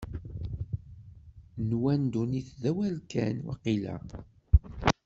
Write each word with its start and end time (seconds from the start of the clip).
Nwan 1.69 2.01
ddunit 2.05 2.47
d 2.61 2.63
awal 2.69 2.95
kan, 3.11 3.37
waqila? 3.45 3.95